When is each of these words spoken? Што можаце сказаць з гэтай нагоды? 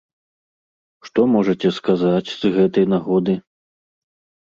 Што 1.09 1.27
можаце 1.35 1.73
сказаць 1.81 2.25
з 2.41 2.53
гэтай 2.59 2.85
нагоды? 2.97 3.41